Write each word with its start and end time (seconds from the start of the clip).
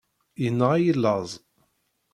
Yenɣa-yi 0.41 0.93
laẓ. 0.95 1.29